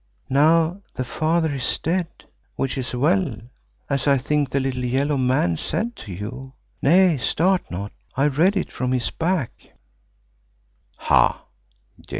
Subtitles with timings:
[0.31, 2.07] Now the father is dead,
[2.55, 3.37] which is well,
[3.87, 8.71] as I think the little yellow man said to you—nay, start not, I read it
[8.71, 9.51] from his back
[10.97, 11.45] [Ha!